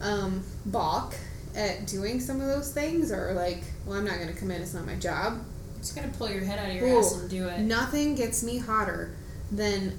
[0.00, 1.14] um, balk
[1.56, 4.74] at doing some of those things or like, well I'm not gonna come in, it's
[4.74, 5.40] not my job.
[5.78, 7.58] Just gonna pull your head out of your Ooh, ass and do it.
[7.60, 9.10] Nothing gets me hotter
[9.50, 9.98] than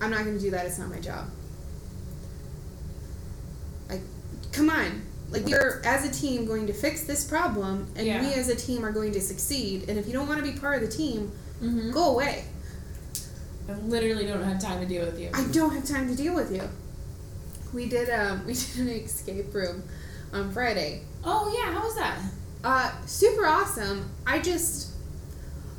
[0.00, 0.66] I'm not going to do that.
[0.66, 1.26] It's not my job.
[3.88, 4.00] Like,
[4.52, 5.02] come on.
[5.30, 8.20] Like we're as a team going to fix this problem, and Yeah.
[8.20, 9.88] we as a team are going to succeed.
[9.88, 11.30] And if you don't want to be part of the team,
[11.62, 11.90] Mm-hmm.
[11.90, 12.46] go away.
[13.68, 15.28] I literally don't have time to deal with you.
[15.34, 16.62] I don't have time to deal with you.
[17.74, 19.84] We did um we did an escape room
[20.32, 21.02] on Friday.
[21.22, 22.18] Oh yeah, how was that?
[22.64, 24.10] Uh, super awesome.
[24.26, 24.88] I just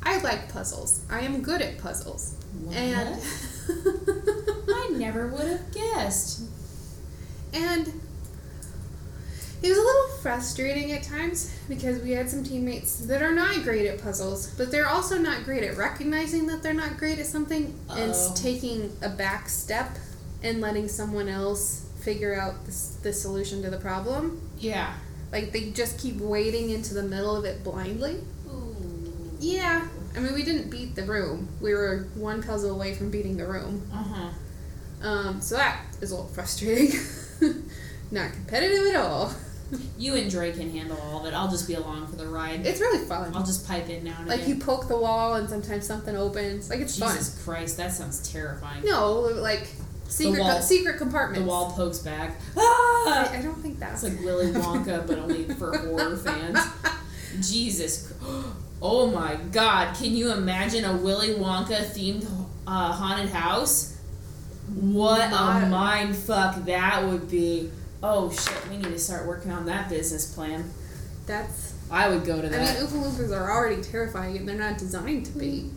[0.04, 1.00] I like puzzles.
[1.10, 2.36] I am good at puzzles,
[2.72, 3.20] and
[4.68, 6.42] I never would have guessed.
[7.52, 7.86] And
[9.62, 13.62] it was a little frustrating at times because we had some teammates that are not
[13.62, 17.26] great at puzzles, but they're also not great at recognizing that they're not great at
[17.26, 18.34] something and Uh-oh.
[18.34, 19.98] taking a back step
[20.42, 24.40] and letting someone else figure out the, the solution to the problem.
[24.58, 24.94] Yeah.
[25.30, 28.16] Like they just keep wading into the middle of it blindly.
[28.48, 29.30] Ooh.
[29.38, 29.86] Yeah.
[30.16, 31.48] I mean, we didn't beat the room.
[31.60, 33.88] We were one puzzle away from beating the room.
[33.92, 34.28] Uh huh.
[35.08, 36.98] Um, so that is a little frustrating.
[38.10, 39.32] not competitive at all.
[39.98, 41.34] You and Dre can handle all of it.
[41.34, 42.66] I'll just be along for the ride.
[42.66, 43.32] It's really fun.
[43.34, 44.50] I'll just pipe in now and Like again.
[44.50, 46.68] you poke the wall and sometimes something opens.
[46.68, 47.14] Like it's fun.
[47.16, 48.84] Jesus Christ, that sounds terrifying.
[48.84, 49.66] No, like
[50.08, 51.40] secret wall- co- secret compartments.
[51.42, 52.38] The wall pokes back.
[52.54, 53.30] Ah!
[53.32, 56.58] I, I don't think that's It's like Willy Wonka, but only for horror fans.
[57.40, 58.12] Jesus.
[58.84, 59.94] Oh my god.
[59.94, 62.26] Can you imagine a Willy Wonka themed
[62.66, 63.96] uh, haunted house?
[64.74, 67.70] What a mind fuck that would be.
[68.02, 70.68] Oh shit, we need to start working on that business plan.
[71.26, 71.74] That's.
[71.92, 72.76] I would go to that.
[72.76, 72.88] I mean.
[72.88, 75.70] Oompa Loompas are already terrifying and they're not designed to be.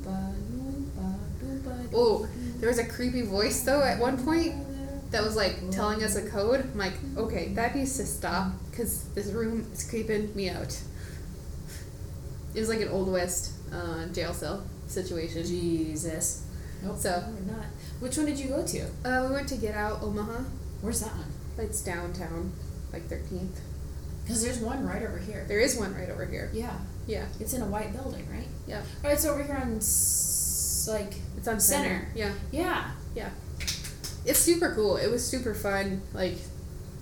[1.93, 4.55] Oh, there was a creepy voice though at one point
[5.11, 6.61] that was like telling us a code.
[6.61, 10.75] I'm like, okay, that needs to stop because this room is creeping me out.
[12.55, 15.43] It was like an old west uh, jail cell situation.
[15.45, 16.45] Jesus.
[16.83, 17.65] Nope, So- we're not.
[17.99, 18.81] Which one did you go to?
[19.05, 20.41] Uh, we went to Get Out Omaha.
[20.81, 21.31] Where's that one?
[21.57, 22.51] It's downtown,
[22.91, 23.57] like 13th.
[24.23, 25.45] Because there's one right over here.
[25.47, 26.49] There is one right over here.
[26.53, 26.73] Yeah.
[27.07, 28.47] Yeah, It's in a white building, right?
[28.67, 28.81] yeah.
[29.03, 32.07] Oh, it's over here on, s- like, It's on Center.
[32.15, 32.33] center.
[32.51, 32.91] Yeah.
[33.15, 33.29] yeah.
[34.25, 34.97] It's super cool.
[34.97, 36.01] It was super fun.
[36.13, 36.37] Like,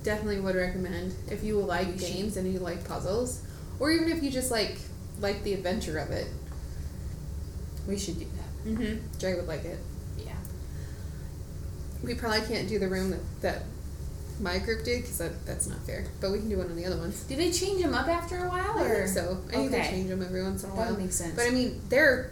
[0.03, 3.41] definitely would recommend if you like games and you like puzzles,
[3.79, 4.77] or even if you just like
[5.19, 6.27] like the adventure of it.
[7.87, 8.69] We should do that.
[8.69, 9.19] Mm-hmm.
[9.19, 9.79] Dre would like it.
[10.17, 10.31] Yeah.
[12.03, 13.63] We probably can't do the room that, that
[14.39, 16.05] my group did because that, that's not fair.
[16.21, 17.21] But we can do one of the other ones.
[17.23, 19.37] Do they change them up after a while, I or think so.
[19.49, 20.89] I think they change them every once in a that while.
[20.91, 21.35] would make sense?
[21.35, 22.31] But I mean, they're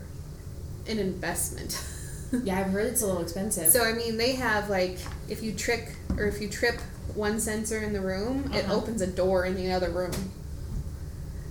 [0.88, 1.84] an investment.
[2.44, 3.72] yeah, I've heard it's a little expensive.
[3.72, 4.98] So I mean, they have like
[5.30, 6.80] if you trick or if you trip
[7.14, 8.76] one sensor in the room, it Uh-huh.
[8.76, 10.12] opens a door in the other room.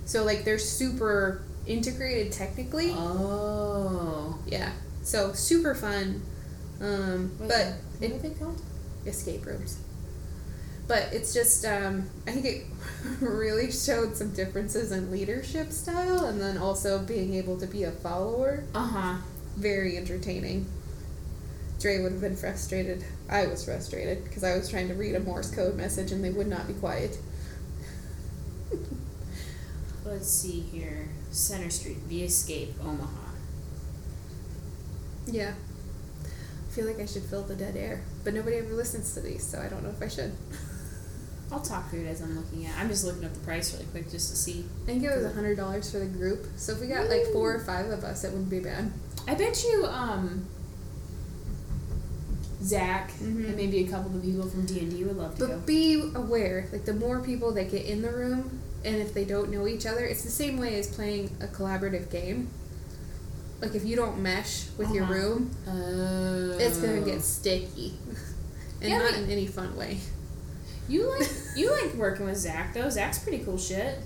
[0.05, 2.91] So like they're super integrated technically.
[2.95, 4.39] oh.
[4.47, 4.71] Yeah.
[5.03, 6.21] So super fun.
[6.81, 8.61] Um, but what it, are they called?
[9.05, 9.77] escape rooms.
[10.87, 12.63] But it's just um, I think it
[13.21, 17.91] really showed some differences in leadership style and then also being able to be a
[17.91, 18.63] follower.
[18.75, 19.15] Uh huh.
[19.55, 20.65] very entertaining.
[21.79, 23.03] Dre would have been frustrated.
[23.29, 26.29] I was frustrated because I was trying to read a Morse code message and they
[26.29, 27.17] would not be quiet.
[30.05, 31.09] Let's see here.
[31.31, 33.29] Center Street, The Escape, Omaha.
[35.27, 35.53] Yeah.
[36.25, 39.45] I feel like I should fill the dead air, but nobody ever listens to these,
[39.45, 40.31] so I don't know if I should.
[41.51, 42.77] I'll talk through it as I'm looking at.
[42.77, 44.65] I'm just looking up the price really quick just to see.
[44.83, 47.25] I think it was a hundred dollars for the group, so if we got like
[47.33, 48.91] four or five of us, it wouldn't be bad.
[49.27, 50.45] I bet you, um,
[52.63, 53.45] Zach Mhm.
[53.47, 55.47] and maybe a couple of the people from D and D would love to go.
[55.49, 59.25] But be aware, like the more people that get in the room, and if they
[59.25, 62.49] don't know each other, it's the same way as playing a collaborative game.
[63.61, 65.13] Like if you don't mesh with your Uh-huh.
[65.13, 66.57] room, Oh.
[66.57, 67.97] it's gonna get sticky,
[68.81, 69.99] and Yeah, not in any fun way.
[70.87, 72.89] You like you like working with Zach though.
[72.89, 73.99] Zach's pretty cool shit.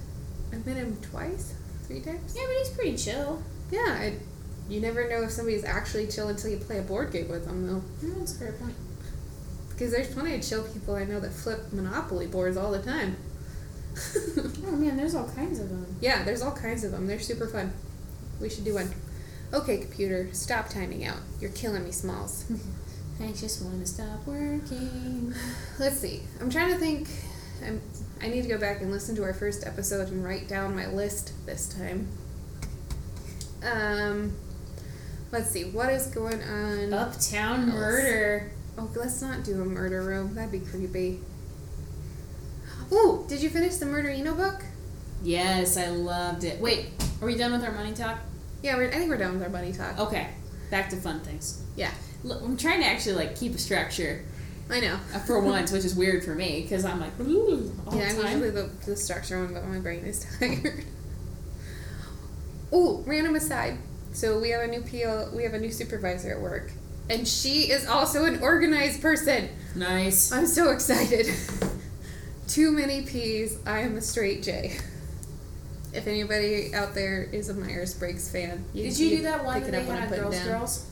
[0.51, 1.53] I've met him twice,
[1.88, 2.35] three times.
[2.35, 3.41] Yeah, but he's pretty chill.
[3.71, 4.13] Yeah, I,
[4.69, 7.65] you never know if somebody's actually chill until you play a board game with them,
[7.65, 7.81] though.
[8.19, 8.75] That's a fair point.
[9.69, 13.15] Because there's plenty of chill people I know that flip Monopoly boards all the time.
[14.67, 15.86] Oh man, there's all kinds of them.
[16.01, 17.08] yeah, there's all kinds of them.
[17.08, 17.71] They're super fun.
[18.41, 18.93] We should do one.
[19.53, 21.19] Okay, computer, stop timing out.
[21.39, 22.45] You're killing me, Smalls.
[23.21, 25.34] I just want to stop working.
[25.79, 26.23] Let's see.
[26.41, 27.08] I'm trying to think.
[27.65, 27.81] I'm,
[28.21, 30.88] I need to go back and listen to our first episode and write down my
[30.88, 32.10] list this time.
[33.63, 34.34] Um,
[35.31, 35.63] let's see.
[35.63, 36.93] What is going on?
[36.93, 37.73] Uptown else?
[37.73, 38.51] murder.
[38.77, 40.36] Oh, let's not do a murder room.
[40.36, 41.21] That'd be creepy.
[42.91, 44.63] Ooh, did you finish the Murderino book?
[45.24, 46.60] Yes, I loved it.
[46.60, 46.88] Wait,
[47.21, 48.19] are we done with our money talk?
[48.62, 49.98] Yeah, we're, I think we're done with our money talk.
[50.00, 50.28] Okay,
[50.69, 51.62] back to fun things.
[51.76, 51.91] Yeah,
[52.24, 54.24] Look, I'm trying to actually like keep a structure
[54.69, 54.98] I know.
[55.13, 58.21] uh, for once, which is weird for me because I'm like ooh, all yeah, the
[58.21, 60.84] I'm usually the, the structure one, but my brain is tired.
[62.74, 63.78] Ooh, random aside.
[64.13, 66.71] So we have a new PL, we have a new supervisor at work,
[67.10, 69.50] and she is also an organized person.
[69.76, 70.32] Nice.
[70.32, 71.28] I'm so excited.
[72.47, 73.58] Too many P's.
[73.65, 74.77] I am a straight J.
[75.93, 79.62] If anybody out there is a Myers Briggs fan, you, Did you do that one
[79.62, 80.47] pick that it they up when I had girls down.
[80.47, 80.86] girls?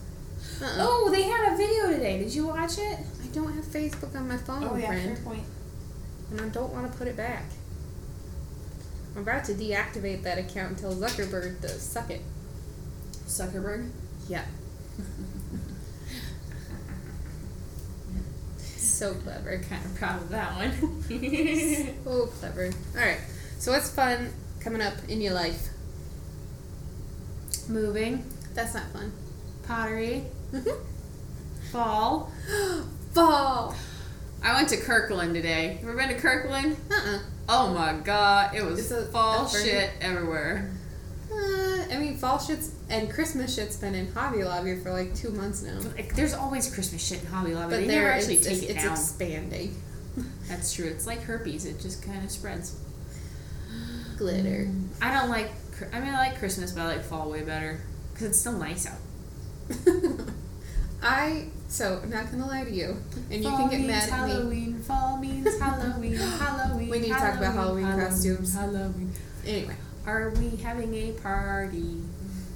[0.61, 0.77] Uh-uh.
[0.79, 2.19] Oh, they had a video today.
[2.19, 2.99] Did you watch it?
[3.21, 5.43] I don't have Facebook on my phone, Oh yeah, friend, fair point.
[6.31, 7.43] and I don't want to put it back.
[9.15, 12.21] I'm about to deactivate that account until Zuckerberg does suck it.
[13.27, 13.89] Zuckerberg.
[14.29, 14.45] Yeah.
[18.93, 19.59] so clever.
[19.69, 21.03] Kind of proud of that one.
[22.03, 22.69] So clever.
[22.95, 23.19] Alright,
[23.59, 24.29] so what's fun
[24.59, 25.69] coming up in your life?
[27.69, 29.11] Moving, That's not fun.
[29.65, 30.23] pottery,
[31.71, 32.31] fall.
[33.13, 33.75] Fall!
[34.43, 35.77] I went to Kirkland today.
[35.81, 36.75] You ever been to Kirkland?
[36.91, 37.19] Uh-uh.
[37.47, 40.71] Oh my god, it was fall shit everywhere.
[41.31, 45.31] Uh, I mean, fall shit's and Christmas shit's been in Hobby Lobby for like two
[45.31, 45.79] months now.
[45.95, 47.71] Like, there's always Christmas shit in Hobby Lobby.
[47.71, 48.93] But they never actually it's, take it's, it it's down.
[48.93, 49.75] expanding.
[50.47, 50.85] That's true.
[50.85, 51.65] It's like herpes.
[51.65, 52.79] It just kind of spreads.
[54.17, 54.69] Glitter.
[55.01, 55.51] I don't like.
[55.91, 57.81] I mean, I like Christmas, but I like fall way better
[58.13, 58.99] because it's still nice out.
[61.03, 62.95] I so I'm not gonna lie to you,
[63.31, 64.33] and you Fall can get mad at me.
[64.33, 64.79] Halloween.
[64.83, 66.15] Fall means Halloween.
[66.15, 66.89] Halloween.
[66.89, 68.53] We need to talk about Halloween costumes.
[68.53, 69.11] Halloween.
[69.45, 71.97] Anyway, Are we having a party?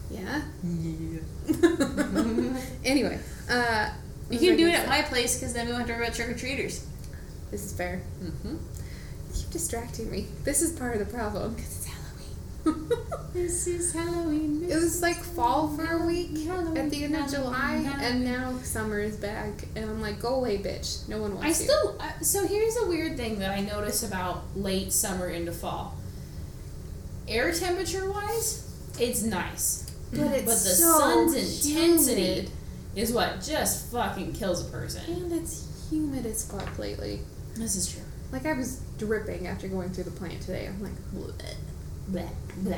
[0.09, 0.41] Yeah.
[0.63, 1.19] Yeah.
[2.85, 3.89] anyway, uh,
[4.29, 6.15] You can do it at my place because then we won't have to worry about
[6.15, 6.85] trick or treaters.
[7.51, 8.01] This is fair.
[8.23, 8.55] Mm-hmm.
[9.33, 10.27] Keep distracting me.
[10.43, 11.53] This is part of the problem.
[11.53, 12.89] because It's Halloween.
[13.33, 14.65] This is Halloween.
[14.67, 17.99] It was like fall for a week Halloween, at the end of Halloween, July, Halloween.
[18.05, 21.07] and now summer is back, and I'm like, go away, bitch.
[21.07, 21.45] No one wants to.
[21.45, 21.53] I you.
[21.53, 25.95] still uh, so here's a weird thing that I notice about late summer into fall.
[27.27, 28.65] Air temperature wise,
[28.99, 32.51] it's nice, but it's but the so sun's intensity humid.
[32.95, 35.01] is what just fucking kills a person.
[35.13, 37.19] and it's humid as fuck lately.
[37.55, 38.03] This is true.
[38.31, 40.67] Like I was dripping after going through the plant today.
[40.67, 41.55] I'm like, Bleh.
[42.07, 42.21] Blah,
[42.63, 42.77] blah,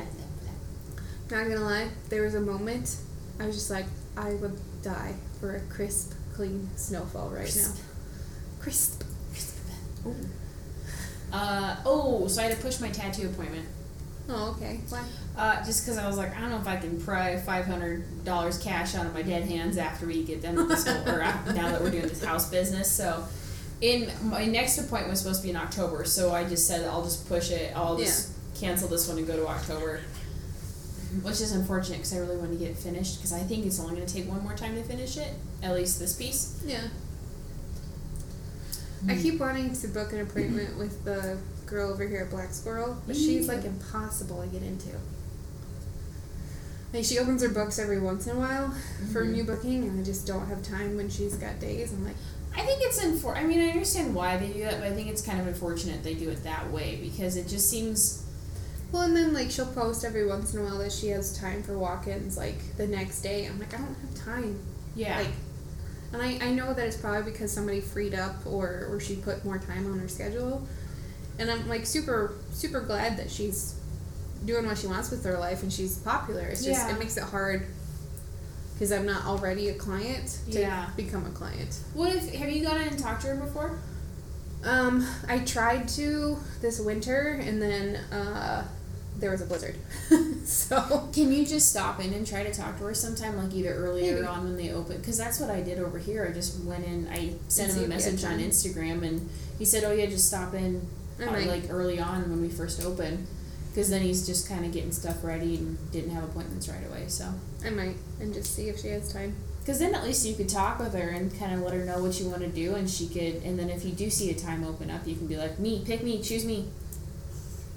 [1.30, 2.96] not gonna lie, there was a moment
[3.38, 7.76] I was just like, I would die for a crisp, clean snowfall right Crisp.
[7.76, 7.82] now.
[8.62, 9.04] Crisp.
[10.06, 10.14] Ooh.
[11.32, 13.66] Uh, oh, so I had to push my tattoo appointment.
[14.28, 14.80] Oh, okay.
[14.88, 15.02] Why?
[15.36, 18.24] Uh, just because I was like, I don't know if I can pry five hundred
[18.24, 21.18] dollars cash out of my dead hands after we get done with this whole, or
[21.18, 22.90] now that we're doing this house business.
[22.90, 23.24] So,
[23.80, 27.04] in my next appointment was supposed to be in October, so I just said I'll
[27.04, 27.72] just push it.
[27.74, 30.00] I'll just cancel this one and go to October,
[31.22, 33.80] which is unfortunate because I really want to get it finished because I think it's
[33.80, 36.60] only going to take one more time to finish it, at least this piece.
[36.66, 36.88] Yeah.
[39.08, 43.00] I keep wanting to book an appointment with the girl over here at Black Squirrel,
[43.06, 44.90] but she's like impossible to get into.
[46.92, 48.74] Like she opens her books every once in a while
[49.12, 49.32] for Mhm.
[49.32, 51.92] new booking, and I just don't have time when she's got days.
[51.92, 52.16] I'm like,
[52.56, 55.08] I think it's infor- I mean, I understand why they do that, but I think
[55.08, 58.22] it's kind of unfortunate they do it that way because it just seems.
[58.92, 61.62] well, and then like she'll post every once in a while that she has time
[61.62, 63.46] for walk-ins like the next day.
[63.46, 64.58] I'm like, I don't have time.
[64.96, 65.16] Yeah.
[65.18, 65.28] Like,
[66.12, 69.44] and I, I know that it's probably because somebody freed up or, or she put
[69.44, 70.66] more time on her schedule.
[71.38, 73.74] And I'm like super, super glad that she's
[74.44, 76.42] doing what she wants with her life and she's popular.
[76.42, 76.94] It's just, Yeah.
[76.94, 77.66] it makes it hard
[78.74, 80.88] because I'm not already a client to Yeah.
[80.96, 81.78] become a client.
[81.94, 83.78] What if have you gone in and talked to her before?
[84.64, 88.64] Um, I tried to this winter and then uh,
[89.18, 89.74] there was a blizzard.
[90.46, 93.74] so, Can you just stop in and try to talk to her sometime, like either
[93.74, 94.26] earlier Maybe.
[94.26, 94.96] on when they open?
[94.98, 96.26] Because that's what I did over here.
[96.28, 97.06] I just went in.
[97.12, 98.38] I sent him a if he had message on.
[98.38, 100.86] Instagram, and he said, "Oh yeah, just stop in
[101.20, 103.26] uh, like early on when we first opened."
[103.70, 107.04] Because then he's just kind of getting stuff ready and didn't have appointments right away.
[107.08, 107.32] So,
[107.64, 109.34] I might and just see if she has time.
[109.60, 112.02] because then at least you could talk with her and kind of let her know
[112.02, 113.42] what you want to do, and she could.
[113.44, 115.82] And then if you do see a time open up, you can be like, "Me,
[115.86, 116.68] pick me, choose me."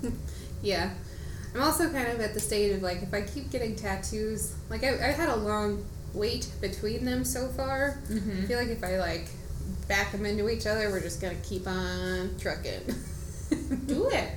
[0.62, 0.92] Yeah.
[1.54, 4.84] I'm also kind of at the stage of like, if I keep getting tattoos, like
[4.84, 8.00] I, I had a long wait between them so far.
[8.10, 8.46] I Mm-hmm.
[8.46, 9.28] feel like if I like
[9.88, 12.96] back them into each other, we're just gonna keep on trucking.
[13.86, 14.30] Do it.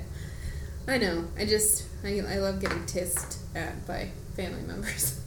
[0.87, 1.25] I know.
[1.37, 5.19] I just I, I love getting tissed at by family members.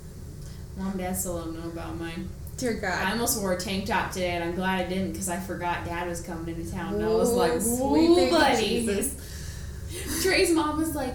[0.77, 2.29] Mom, Dad still don't know about mine.
[2.57, 3.07] Dear God.
[3.07, 5.85] I almost wore a tank top today, and I'm glad I didn't because I forgot
[5.85, 6.95] Dad was coming into town.
[6.95, 10.23] And I was like, sweet "Ooh, buddy." Jesus.
[10.23, 11.15] Dre's mom was like,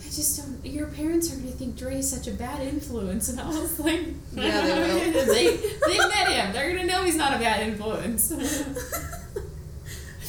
[0.00, 0.64] "I just don't.
[0.64, 4.00] Your parents are gonna think Dre's such a bad influence," and I was like,
[4.32, 5.26] Yeah, they will.
[5.34, 6.52] they they met him.
[6.52, 8.30] They're gonna know he's not a bad influence.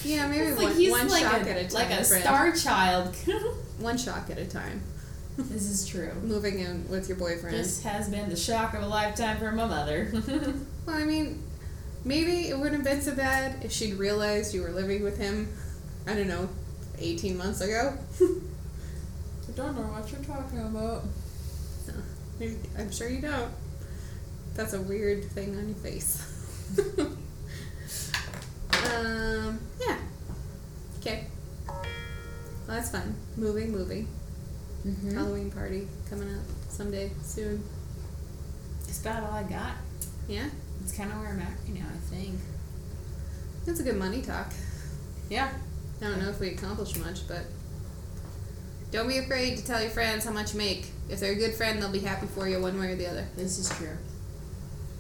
[0.04, 1.74] yeah, maybe one, like he's one like shock a, at a time.
[1.74, 2.24] like a friend.
[2.24, 3.16] star child.
[3.80, 4.82] One shock at a time.
[5.38, 6.12] this is true.
[6.22, 7.56] Moving in with your boyfriend.
[7.56, 10.12] This has been the shock of a lifetime for my mother.
[10.86, 11.44] Well, I mean,
[12.04, 15.54] maybe it wouldn't have been so bad if she'd realized you were living with him.
[16.08, 16.50] I don't know,
[16.98, 17.96] eighteen months ago.
[18.20, 21.04] I don't know what you're talking about.
[22.78, 23.52] I'm sure you don't.
[24.56, 26.24] That's a weird thing on your face.
[28.96, 29.98] um, yeah.
[31.00, 31.26] Okay.
[31.68, 31.84] Well,
[32.68, 33.16] that's fun.
[33.38, 34.08] Moving, moving.
[34.86, 35.16] Mm-hmm.
[35.16, 37.64] Halloween party coming up someday soon.
[38.86, 39.74] That's about all I got.
[40.28, 40.50] Yeah?
[40.82, 42.40] It's kind of where I'm at right now, I think.
[43.66, 44.52] That's a good money talk.
[45.30, 45.50] Yeah.
[46.02, 47.42] I don't know if we accomplished much, but
[48.92, 50.88] don't be afraid to tell your friends how much you make.
[51.10, 53.28] If they're a good friend, they'll be happy for you one way or the other.
[53.36, 53.98] This is true.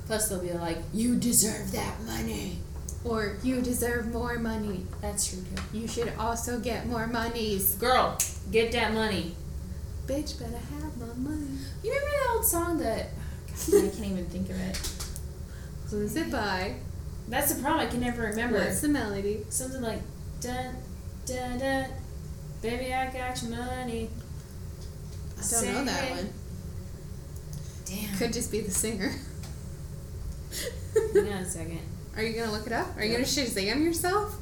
[0.05, 2.59] Plus, they'll be like, "You deserve that money."
[3.05, 4.85] Or you deserve more money.
[5.01, 5.77] That's true too.
[5.77, 7.75] You should also get more monies.
[7.75, 8.17] Girl,
[8.51, 9.35] get that money.
[10.05, 11.47] Bitch, better have my money.
[11.83, 13.09] You remember that old song that?
[13.71, 14.91] God, I can't even think of it.
[15.89, 16.75] Who's it by?
[17.27, 17.87] That's the problem.
[17.87, 18.59] I can never remember.
[18.59, 19.45] What's the melody?
[19.49, 20.01] Something like
[20.41, 20.75] dun
[21.25, 21.85] dun dun.
[22.61, 24.09] Baby, I got your money.
[25.37, 26.29] I don't know that Say- one.
[27.85, 28.17] Damn.
[28.17, 29.11] Could just be the singer.
[30.93, 31.79] Hang on a second.
[32.15, 32.97] Are you gonna look it up?
[32.97, 33.17] Are you Yeah.
[33.17, 34.35] gonna Shazam yourself?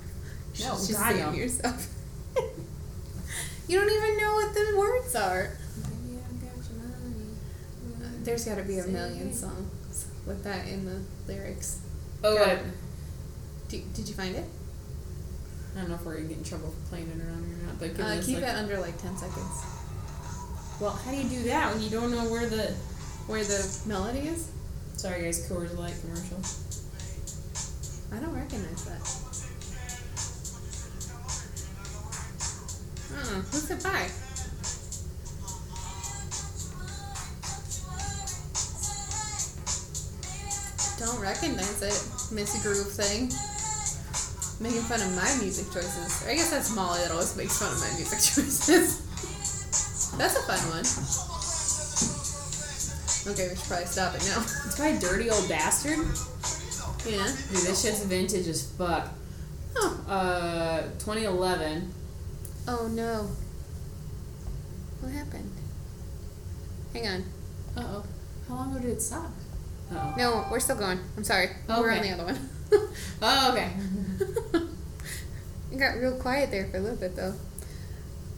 [0.59, 1.31] No, Shazam God, no.
[1.33, 1.87] yourself.
[3.67, 5.57] you don't even know what the words are.
[5.83, 8.23] Baby, I got your money.
[8.23, 11.01] There's got to be a million songs with that in the
[11.31, 11.81] lyrics.
[12.23, 12.59] Oh, Got I.
[13.69, 14.45] Did, did you find it?
[15.75, 17.79] I don't know if we're gonna get in trouble for playing it around or not,
[17.79, 19.61] but Uh, keep like- it under like 10 seconds.
[20.79, 22.73] Well, how do you do that when you don't know where the?
[23.27, 24.47] Where the melody is?
[24.95, 26.37] Sorry, guys, Coors Light commercial.
[28.11, 29.01] I don't recognize that.
[33.13, 34.07] Uh, who's it by?
[40.99, 42.33] Don't recognize it.
[42.33, 43.29] Missy Groove thing.
[44.59, 46.25] Making fun of my music choices.
[46.27, 49.01] I guess that's Molly that always makes fun of my music choices.
[50.17, 50.85] that's a fun one.
[53.33, 54.41] Okay, we should probably stop it now.
[54.65, 55.99] It's by Dirty Old Bastard.
[57.09, 57.23] Yeah.
[57.25, 59.09] Dude, this shit's vintage as fuck.
[59.75, 60.05] Oh.
[60.07, 61.93] Uh, 2011.
[62.67, 63.29] Oh no.
[64.99, 65.51] What happened?
[66.93, 67.23] Hang on.
[67.75, 68.03] Uh oh.
[68.47, 69.31] How long ago did it stop?
[69.91, 70.99] Uh No, we're still going.
[71.15, 71.49] I'm sorry.
[71.69, 71.81] Okay.
[71.81, 72.49] We're on the other one.
[73.21, 73.51] oh.
[73.53, 73.71] Okay.
[75.71, 77.33] it got real quiet there for a little bit though.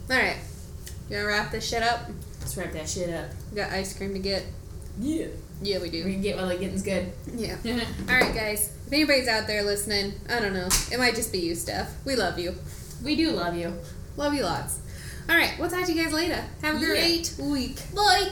[0.09, 0.37] Alright.
[1.09, 2.01] You wanna wrap this shit up?
[2.39, 3.29] Let's wrap that shit up.
[3.51, 4.43] We got ice cream to get.
[4.99, 5.27] Yeah.
[5.61, 6.05] Yeah, we do.
[6.05, 7.11] We can get while it getting's good.
[7.35, 7.55] Yeah.
[8.09, 8.71] Alright, guys.
[8.87, 10.69] If anybody's out there listening, I don't know.
[10.91, 11.93] It might just be you, Steph.
[12.05, 12.55] We love you.
[13.03, 13.73] we do love you.
[14.17, 14.79] Love you lots.
[15.29, 16.43] Alright, we'll talk to you guys later.
[16.61, 16.85] Have a Yeah.
[16.87, 17.77] great week.
[17.93, 18.29] Bye.